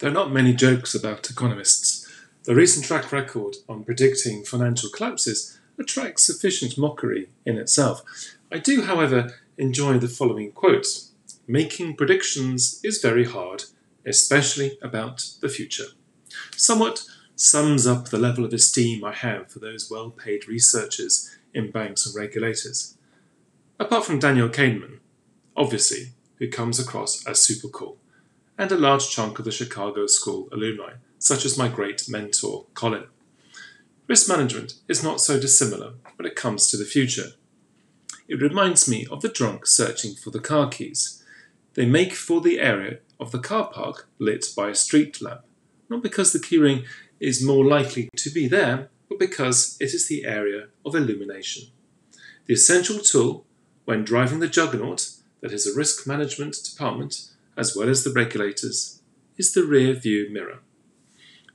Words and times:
There 0.00 0.08
are 0.08 0.14
not 0.14 0.32
many 0.32 0.54
jokes 0.54 0.94
about 0.94 1.28
economists. 1.28 2.10
The 2.44 2.54
recent 2.54 2.86
track 2.86 3.12
record 3.12 3.56
on 3.68 3.84
predicting 3.84 4.44
financial 4.44 4.88
collapses 4.88 5.60
attracts 5.78 6.24
sufficient 6.24 6.78
mockery 6.78 7.28
in 7.44 7.58
itself. 7.58 8.02
I 8.50 8.60
do, 8.60 8.80
however, 8.80 9.34
enjoy 9.58 9.98
the 9.98 10.08
following 10.08 10.52
quote 10.52 10.86
Making 11.46 11.96
predictions 11.96 12.80
is 12.82 13.02
very 13.02 13.26
hard, 13.26 13.64
especially 14.06 14.78
about 14.80 15.32
the 15.42 15.50
future. 15.50 15.88
Somewhat 16.56 17.04
sums 17.36 17.86
up 17.86 18.08
the 18.08 18.18
level 18.18 18.46
of 18.46 18.54
esteem 18.54 19.04
I 19.04 19.12
have 19.12 19.52
for 19.52 19.58
those 19.58 19.90
well 19.90 20.08
paid 20.08 20.48
researchers 20.48 21.36
in 21.52 21.70
banks 21.70 22.06
and 22.06 22.16
regulators. 22.16 22.96
Apart 23.78 24.06
from 24.06 24.18
Daniel 24.18 24.48
Kahneman, 24.48 25.00
obviously, 25.54 26.12
who 26.38 26.48
comes 26.48 26.80
across 26.80 27.26
as 27.26 27.42
super 27.42 27.68
cool, 27.68 27.98
and 28.60 28.70
a 28.70 28.76
large 28.76 29.08
chunk 29.08 29.38
of 29.38 29.46
the 29.46 29.50
Chicago 29.50 30.06
School 30.06 30.46
alumni, 30.52 30.92
such 31.18 31.46
as 31.46 31.56
my 31.56 31.66
great 31.66 32.06
mentor, 32.10 32.66
Colin. 32.74 33.04
Risk 34.06 34.28
management 34.28 34.74
is 34.86 35.02
not 35.02 35.18
so 35.18 35.40
dissimilar 35.40 35.94
when 36.16 36.26
it 36.26 36.36
comes 36.36 36.70
to 36.70 36.76
the 36.76 36.84
future. 36.84 37.28
It 38.28 38.42
reminds 38.42 38.86
me 38.86 39.06
of 39.10 39.22
the 39.22 39.30
drunk 39.30 39.66
searching 39.66 40.14
for 40.14 40.28
the 40.28 40.40
car 40.40 40.68
keys. 40.68 41.24
They 41.72 41.86
make 41.86 42.12
for 42.12 42.42
the 42.42 42.60
area 42.60 42.98
of 43.18 43.30
the 43.32 43.38
car 43.38 43.70
park 43.72 44.06
lit 44.18 44.44
by 44.54 44.68
a 44.68 44.74
street 44.74 45.22
lamp, 45.22 45.40
not 45.88 46.02
because 46.02 46.34
the 46.34 46.38
keyring 46.38 46.84
is 47.18 47.42
more 47.42 47.64
likely 47.64 48.10
to 48.16 48.28
be 48.28 48.46
there, 48.46 48.90
but 49.08 49.18
because 49.18 49.78
it 49.80 49.94
is 49.94 50.06
the 50.06 50.26
area 50.26 50.66
of 50.84 50.94
illumination. 50.94 51.68
The 52.44 52.52
essential 52.52 52.98
tool 52.98 53.46
when 53.86 54.04
driving 54.04 54.40
the 54.40 54.48
juggernaut 54.48 55.12
that 55.40 55.50
is 55.50 55.66
a 55.66 55.74
risk 55.74 56.06
management 56.06 56.58
department, 56.62 57.29
as 57.56 57.76
well 57.76 57.88
as 57.88 58.04
the 58.04 58.12
regulators, 58.12 59.00
is 59.36 59.52
the 59.52 59.64
rear 59.64 59.94
view 59.94 60.28
mirror. 60.30 60.58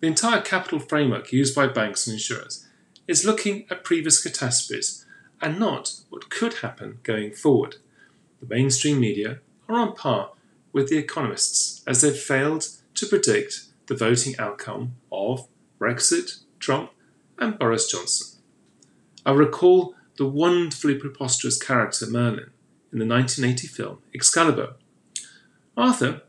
The 0.00 0.06
entire 0.06 0.40
capital 0.40 0.78
framework 0.78 1.32
used 1.32 1.54
by 1.54 1.66
banks 1.66 2.06
and 2.06 2.14
insurers 2.14 2.66
is 3.06 3.24
looking 3.24 3.66
at 3.70 3.84
previous 3.84 4.22
catastrophes 4.22 5.04
and 5.40 5.58
not 5.58 6.00
what 6.10 6.30
could 6.30 6.54
happen 6.54 6.98
going 7.02 7.32
forward. 7.32 7.76
The 8.40 8.54
mainstream 8.54 9.00
media 9.00 9.40
are 9.68 9.78
on 9.78 9.94
par 9.94 10.32
with 10.72 10.88
the 10.88 10.98
economists 10.98 11.82
as 11.86 12.00
they've 12.00 12.16
failed 12.16 12.68
to 12.94 13.06
predict 13.06 13.66
the 13.86 13.94
voting 13.94 14.34
outcome 14.38 14.96
of 15.12 15.48
Brexit, 15.78 16.40
Trump, 16.58 16.90
and 17.38 17.58
Boris 17.58 17.90
Johnson. 17.90 18.40
I 19.26 19.32
recall 19.32 19.94
the 20.16 20.26
wonderfully 20.26 20.94
preposterous 20.94 21.60
character 21.62 22.06
Merlin 22.06 22.50
in 22.92 22.98
the 22.98 23.06
1980 23.06 23.66
film 23.68 23.98
Excalibur. 24.14 24.74
Arthur 25.76 26.22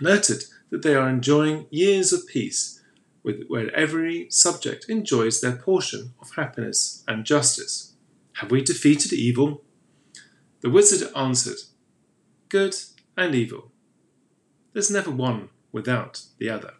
noted 0.00 0.44
that 0.70 0.82
they 0.82 0.94
are 0.94 1.08
enjoying 1.08 1.66
years 1.70 2.12
of 2.12 2.26
peace, 2.26 2.80
where 3.22 3.74
every 3.74 4.28
subject 4.30 4.86
enjoys 4.88 5.40
their 5.40 5.56
portion 5.56 6.14
of 6.20 6.34
happiness 6.34 7.04
and 7.06 7.24
justice. 7.24 7.94
Have 8.34 8.50
we 8.50 8.62
defeated 8.62 9.12
evil? 9.12 9.62
The 10.60 10.70
wizard 10.70 11.10
answered, 11.14 11.58
Good 12.48 12.74
and 13.16 13.34
evil. 13.34 13.70
There's 14.72 14.90
never 14.90 15.10
one 15.10 15.50
without 15.70 16.22
the 16.38 16.48
other. 16.48 16.74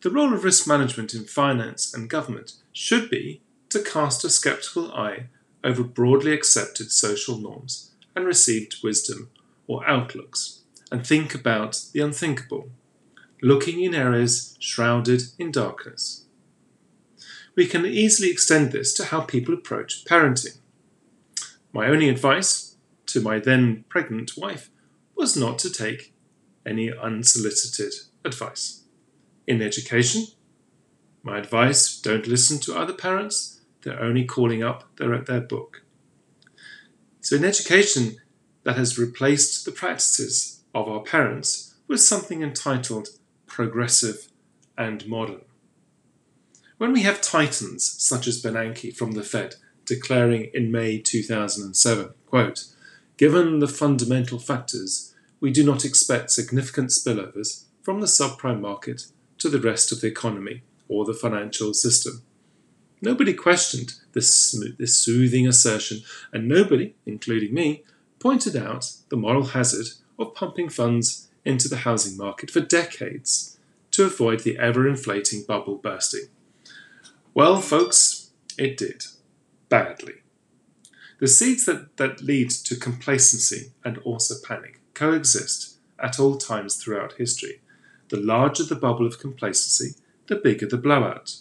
The 0.00 0.10
role 0.10 0.32
of 0.32 0.44
risk 0.44 0.66
management 0.66 1.12
in 1.14 1.24
finance 1.24 1.92
and 1.92 2.08
government 2.08 2.54
should 2.72 3.10
be 3.10 3.42
to 3.70 3.82
cast 3.82 4.24
a 4.24 4.30
sceptical 4.30 4.92
eye 4.92 5.26
over 5.64 5.82
broadly 5.82 6.32
accepted 6.32 6.92
social 6.92 7.36
norms 7.36 7.90
and 8.14 8.24
received 8.24 8.82
wisdom 8.82 9.30
or 9.66 9.86
outlooks, 9.86 10.62
and 10.90 11.06
think 11.06 11.34
about 11.34 11.80
the 11.92 12.00
unthinkable, 12.00 12.70
looking 13.42 13.82
in 13.82 13.94
areas 13.94 14.56
shrouded 14.58 15.22
in 15.38 15.52
darkness. 15.52 16.26
We 17.54 17.66
can 17.66 17.84
easily 17.84 18.30
extend 18.30 18.72
this 18.72 18.94
to 18.94 19.06
how 19.06 19.22
people 19.22 19.54
approach 19.54 20.04
parenting. 20.04 20.58
My 21.72 21.88
only 21.88 22.08
advice 22.08 22.76
to 23.06 23.20
my 23.20 23.38
then 23.38 23.84
pregnant 23.88 24.32
wife 24.36 24.70
was 25.16 25.36
not 25.36 25.58
to 25.60 25.70
take 25.70 26.14
any 26.64 26.92
unsolicited 26.92 27.92
advice. 28.24 28.84
In 29.46 29.62
education, 29.62 30.26
my 31.22 31.38
advice 31.38 32.00
don't 32.00 32.26
listen 32.26 32.58
to 32.60 32.78
other 32.78 32.92
parents, 32.92 33.60
they're 33.82 34.00
only 34.00 34.24
calling 34.24 34.62
up 34.62 34.84
their, 34.96 35.18
their 35.18 35.40
book. 35.40 35.82
So, 37.20 37.36
in 37.36 37.44
education, 37.44 38.16
that 38.64 38.76
has 38.76 38.98
replaced 38.98 39.64
the 39.64 39.72
practices 39.72 40.57
of 40.74 40.88
our 40.88 41.00
parents 41.00 41.74
was 41.86 42.06
something 42.06 42.42
entitled 42.42 43.08
progressive 43.46 44.28
and 44.76 45.06
modern. 45.06 45.40
When 46.76 46.92
we 46.92 47.02
have 47.02 47.20
titans 47.20 47.84
such 47.98 48.28
as 48.28 48.40
Bernanke 48.40 48.94
from 48.94 49.12
the 49.12 49.24
Fed 49.24 49.56
declaring 49.84 50.50
in 50.54 50.70
May 50.70 50.98
2007, 50.98 52.10
quote, 52.26 52.66
given 53.16 53.58
the 53.58 53.66
fundamental 53.66 54.38
factors, 54.38 55.14
we 55.40 55.50
do 55.50 55.64
not 55.64 55.84
expect 55.84 56.30
significant 56.30 56.90
spillovers 56.90 57.64
from 57.82 58.00
the 58.00 58.06
subprime 58.06 58.60
market 58.60 59.06
to 59.38 59.48
the 59.48 59.60
rest 59.60 59.90
of 59.90 60.00
the 60.00 60.06
economy 60.06 60.62
or 60.88 61.04
the 61.04 61.14
financial 61.14 61.74
system. 61.74 62.22
Nobody 63.00 63.32
questioned 63.32 63.94
this, 64.12 64.56
this 64.78 64.98
soothing 64.98 65.46
assertion, 65.46 66.02
and 66.32 66.48
nobody, 66.48 66.94
including 67.06 67.54
me, 67.54 67.84
pointed 68.18 68.56
out 68.56 68.92
the 69.08 69.16
moral 69.16 69.46
hazard 69.46 69.86
of 70.18 70.34
pumping 70.34 70.68
funds 70.68 71.28
into 71.44 71.68
the 71.68 71.78
housing 71.78 72.16
market 72.16 72.50
for 72.50 72.60
decades 72.60 73.58
to 73.90 74.04
avoid 74.04 74.40
the 74.40 74.58
ever 74.58 74.88
inflating 74.88 75.44
bubble 75.46 75.76
bursting. 75.76 76.28
Well, 77.34 77.60
folks, 77.60 78.30
it 78.56 78.76
did. 78.76 79.04
Badly. 79.68 80.14
The 81.20 81.28
seeds 81.28 81.66
that, 81.66 81.96
that 81.96 82.22
lead 82.22 82.50
to 82.50 82.76
complacency 82.76 83.72
and 83.84 83.98
also 83.98 84.34
panic 84.46 84.80
coexist 84.94 85.78
at 85.98 86.20
all 86.20 86.36
times 86.36 86.76
throughout 86.76 87.14
history. 87.14 87.60
The 88.08 88.18
larger 88.18 88.64
the 88.64 88.76
bubble 88.76 89.06
of 89.06 89.18
complacency, 89.18 89.94
the 90.26 90.36
bigger 90.36 90.66
the 90.66 90.76
blowout. 90.76 91.36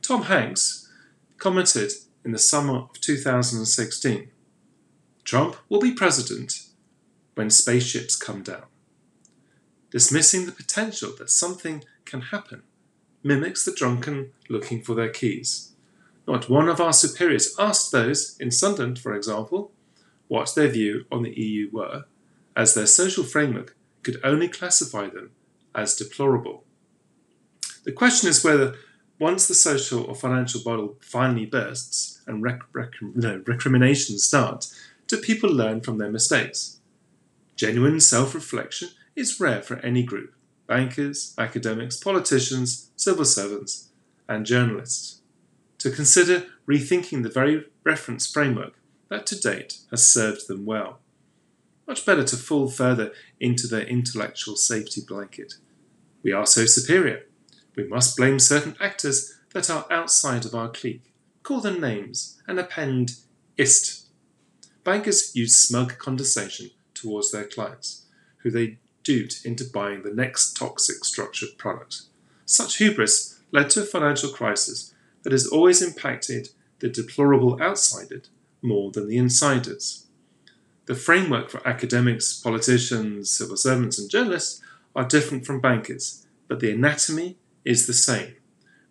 Tom 0.00 0.24
Hanks, 0.24 0.90
commented 1.38 1.92
in 2.24 2.32
the 2.32 2.38
summer 2.38 2.76
of 2.76 3.00
2016 3.00 4.30
Trump 5.24 5.56
will 5.68 5.80
be 5.80 5.92
president 5.92 6.61
when 7.34 7.50
spaceships 7.50 8.16
come 8.16 8.42
down. 8.42 8.64
Dismissing 9.90 10.46
the 10.46 10.52
potential 10.52 11.12
that 11.18 11.30
something 11.30 11.84
can 12.04 12.20
happen 12.22 12.62
mimics 13.22 13.64
the 13.64 13.72
drunken 13.72 14.32
looking 14.48 14.82
for 14.82 14.94
their 14.94 15.08
keys. 15.08 15.72
Not 16.26 16.48
one 16.48 16.68
of 16.68 16.80
our 16.80 16.92
superiors 16.92 17.54
asked 17.58 17.92
those 17.92 18.36
in 18.38 18.50
Sunderland, 18.50 18.98
for 18.98 19.14
example, 19.14 19.72
what 20.28 20.54
their 20.54 20.68
view 20.68 21.04
on 21.10 21.22
the 21.22 21.38
EU 21.38 21.68
were, 21.72 22.04
as 22.56 22.74
their 22.74 22.86
social 22.86 23.24
framework 23.24 23.76
could 24.02 24.20
only 24.24 24.48
classify 24.48 25.08
them 25.08 25.30
as 25.74 25.96
deplorable. 25.96 26.64
The 27.84 27.92
question 27.92 28.28
is 28.28 28.44
whether 28.44 28.74
once 29.18 29.46
the 29.46 29.54
social 29.54 30.04
or 30.04 30.14
financial 30.14 30.60
bubble 30.64 30.96
finally 31.00 31.46
bursts 31.46 32.20
and 32.26 32.42
rec- 32.42 32.62
rec- 32.72 33.02
no, 33.02 33.42
recriminations 33.46 34.24
start, 34.24 34.66
do 35.06 35.16
people 35.16 35.50
learn 35.50 35.80
from 35.80 35.98
their 35.98 36.10
mistakes? 36.10 36.80
Genuine 37.56 38.00
self 38.00 38.34
reflection 38.34 38.90
is 39.14 39.40
rare 39.40 39.62
for 39.62 39.76
any 39.78 40.02
group 40.02 40.34
bankers, 40.66 41.34
academics, 41.36 41.96
politicians, 41.96 42.90
civil 42.96 43.24
servants, 43.24 43.88
and 44.28 44.46
journalists. 44.46 45.20
To 45.78 45.90
consider 45.90 46.46
rethinking 46.66 47.22
the 47.22 47.28
very 47.28 47.66
reference 47.84 48.30
framework 48.30 48.74
that 49.10 49.26
to 49.26 49.38
date 49.38 49.78
has 49.90 50.06
served 50.06 50.48
them 50.48 50.64
well. 50.64 51.00
Much 51.86 52.06
better 52.06 52.24
to 52.24 52.36
fall 52.36 52.68
further 52.68 53.12
into 53.40 53.66
their 53.66 53.82
intellectual 53.82 54.56
safety 54.56 55.02
blanket. 55.06 55.54
We 56.22 56.32
are 56.32 56.46
so 56.46 56.64
superior 56.64 57.24
we 57.76 57.84
must 57.84 58.16
blame 58.16 58.38
certain 58.38 58.76
actors 58.80 59.34
that 59.52 59.70
are 59.70 59.86
outside 59.90 60.44
of 60.44 60.54
our 60.54 60.68
clique, 60.68 61.12
call 61.42 61.60
them 61.60 61.80
names, 61.80 62.40
and 62.46 62.58
append 62.58 63.16
ist. 63.56 64.08
Bankers 64.84 65.34
use 65.34 65.56
smug 65.56 65.98
condescension 65.98 66.70
towards 67.02 67.30
their 67.30 67.44
clients, 67.44 68.06
who 68.38 68.50
they 68.50 68.78
duped 69.02 69.44
into 69.44 69.64
buying 69.64 70.02
the 70.02 70.14
next 70.14 70.56
toxic 70.56 71.04
structured 71.04 71.58
product. 71.58 72.02
Such 72.46 72.78
hubris 72.78 73.40
led 73.50 73.70
to 73.70 73.82
a 73.82 73.84
financial 73.84 74.30
crisis 74.30 74.94
that 75.22 75.32
has 75.32 75.46
always 75.46 75.82
impacted 75.82 76.48
the 76.78 76.88
deplorable 76.88 77.60
outsiders 77.60 78.28
more 78.60 78.90
than 78.90 79.08
the 79.08 79.18
insiders. 79.18 80.06
The 80.86 80.94
framework 80.94 81.50
for 81.50 81.66
academics, 81.66 82.40
politicians, 82.40 83.30
civil 83.30 83.56
servants, 83.56 83.98
and 83.98 84.10
journalists 84.10 84.60
are 84.94 85.04
different 85.04 85.46
from 85.46 85.60
bankers, 85.60 86.26
but 86.48 86.60
the 86.60 86.72
anatomy 86.72 87.38
is 87.64 87.86
the 87.86 87.92
same. 87.92 88.34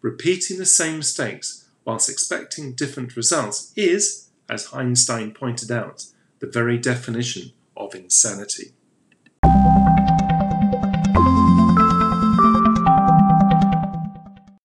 Repeating 0.00 0.58
the 0.58 0.66
same 0.66 0.98
mistakes 0.98 1.68
whilst 1.84 2.08
expecting 2.08 2.72
different 2.72 3.16
results 3.16 3.72
is, 3.76 4.28
as 4.48 4.72
Einstein 4.72 5.32
pointed 5.32 5.70
out, 5.70 6.06
the 6.38 6.46
very 6.46 6.78
definition 6.78 7.52
of 7.94 8.00
insanity. 8.00 8.72